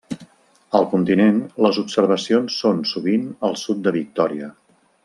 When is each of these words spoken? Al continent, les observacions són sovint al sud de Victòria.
Al 0.79 0.87
continent, 0.93 1.37
les 1.67 1.79
observacions 1.83 2.59
són 2.65 2.83
sovint 2.95 3.31
al 3.51 3.61
sud 3.67 3.89
de 3.89 3.97
Victòria. 4.01 4.53